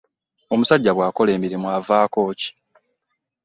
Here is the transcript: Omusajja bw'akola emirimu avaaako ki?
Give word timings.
Omusajja 0.53 0.91
bw'akola 0.95 1.29
emirimu 1.37 1.67
avaaako 1.77 2.21
ki? 2.39 2.49